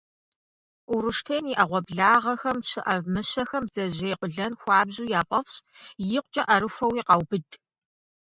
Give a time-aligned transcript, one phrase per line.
[0.93, 5.53] Уруштен и Ӏэгъуэблагъэхэм щыӀэ мыщэхэм бдзэжьей къуэлэн хуабжьу яфӀэфӀщ,
[6.17, 7.47] икъукӀэ Ӏэрыхуэуи къаубыд.